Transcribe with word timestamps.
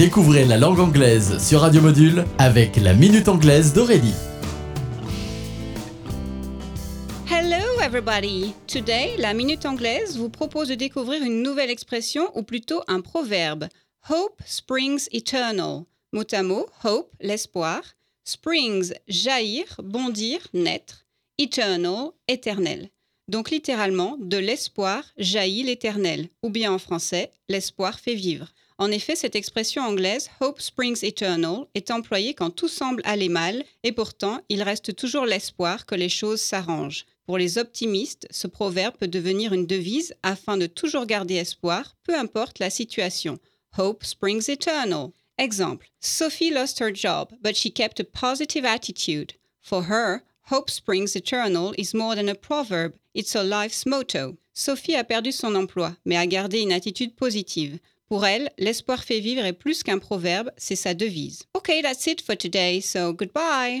Découvrez 0.00 0.46
la 0.46 0.56
langue 0.56 0.80
anglaise 0.80 1.36
sur 1.46 1.60
Radio 1.60 1.82
Module 1.82 2.24
avec 2.38 2.76
la 2.76 2.94
Minute 2.94 3.28
Anglaise 3.28 3.74
d'Aurélie. 3.74 4.14
Hello 7.30 7.78
everybody! 7.82 8.54
Today, 8.66 9.18
la 9.18 9.34
Minute 9.34 9.66
Anglaise 9.66 10.16
vous 10.16 10.30
propose 10.30 10.68
de 10.68 10.74
découvrir 10.74 11.22
une 11.22 11.42
nouvelle 11.42 11.68
expression 11.68 12.34
ou 12.34 12.42
plutôt 12.42 12.80
un 12.88 13.02
proverbe. 13.02 13.68
Hope 14.08 14.40
springs 14.46 15.06
eternal. 15.12 15.82
Mot 16.14 16.24
à 16.32 16.42
mot, 16.42 16.66
hope, 16.82 17.12
l'espoir. 17.20 17.82
Springs, 18.24 18.94
jaillir, 19.06 19.66
bondir, 19.84 20.38
naître. 20.54 21.04
Eternal, 21.36 22.12
éternel. 22.26 22.88
Donc 23.28 23.50
littéralement, 23.50 24.16
de 24.18 24.38
l'espoir 24.38 25.04
jaillit 25.18 25.64
l'éternel, 25.64 26.30
ou 26.42 26.48
bien 26.48 26.72
en 26.72 26.78
français, 26.78 27.30
l'espoir 27.50 28.00
fait 28.00 28.14
vivre. 28.14 28.46
En 28.80 28.90
effet, 28.90 29.14
cette 29.14 29.36
expression 29.36 29.82
anglaise 29.82 30.30
Hope 30.40 30.58
Springs 30.58 31.04
Eternal 31.04 31.66
est 31.74 31.90
employée 31.90 32.32
quand 32.32 32.48
tout 32.48 32.66
semble 32.66 33.02
aller 33.04 33.28
mal, 33.28 33.62
et 33.82 33.92
pourtant 33.92 34.40
il 34.48 34.62
reste 34.62 34.96
toujours 34.96 35.26
l'espoir 35.26 35.84
que 35.84 35.94
les 35.94 36.08
choses 36.08 36.40
s'arrangent. 36.40 37.04
Pour 37.26 37.36
les 37.36 37.58
optimistes, 37.58 38.26
ce 38.30 38.46
proverbe 38.46 38.96
peut 38.96 39.06
devenir 39.06 39.52
une 39.52 39.66
devise 39.66 40.14
afin 40.22 40.56
de 40.56 40.64
toujours 40.64 41.04
garder 41.04 41.34
espoir, 41.34 41.94
peu 42.04 42.16
importe 42.16 42.58
la 42.58 42.70
situation. 42.70 43.38
Hope 43.76 44.02
springs 44.02 44.48
eternal. 44.48 45.10
Exemple 45.36 45.90
Sophie 46.00 46.50
lost 46.50 46.80
her 46.80 46.90
job, 46.90 47.34
but 47.42 47.54
she 47.54 47.70
kept 47.70 48.00
a 48.00 48.04
positive 48.04 48.64
attitude. 48.64 49.34
For 49.60 49.90
her, 49.90 50.22
Hope 50.50 50.70
springs 50.70 51.16
eternal 51.16 51.74
is 51.76 51.92
more 51.92 52.16
than 52.16 52.30
a 52.30 52.34
proverb, 52.34 52.94
it's 53.14 53.34
her 53.34 53.44
life's 53.44 53.84
motto. 53.84 54.38
Sophie 54.54 54.96
a 54.96 55.04
perdu 55.04 55.32
son 55.32 55.54
emploi, 55.54 55.96
mais 56.06 56.16
a 56.16 56.26
gardé 56.26 56.62
une 56.62 56.72
attitude 56.72 57.14
positive. 57.14 57.78
Pour 58.10 58.26
elle, 58.26 58.50
l'espoir 58.58 59.04
fait 59.04 59.20
vivre 59.20 59.44
est 59.44 59.52
plus 59.52 59.84
qu'un 59.84 60.00
proverbe, 60.00 60.50
c'est 60.56 60.74
sa 60.74 60.94
devise. 60.94 61.44
Okay, 61.56 61.80
that's 61.80 62.08
it 62.08 62.20
for 62.20 62.36
today, 62.36 62.80
so 62.80 63.12
goodbye. 63.12 63.78